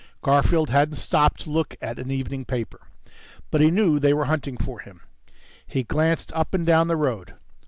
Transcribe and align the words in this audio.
Garfield 0.23 0.71
hadn't 0.71 0.95
stopped 0.95 1.41
to 1.41 1.51
look 1.51 1.75
at 1.79 1.99
an 1.99 2.09
evening 2.09 2.43
paper. 2.43 2.87
But 3.51 3.61
he 3.61 3.69
knew 3.69 3.99
they 3.99 4.15
were 4.15 4.25
hunting 4.25 4.57
for 4.57 4.79
him. 4.79 5.01
He 5.67 5.83
glanced 5.83 6.33
up 6.33 6.55
and 6.55 6.65
down 6.65 6.87
the 6.87 6.95
road. 6.97 7.35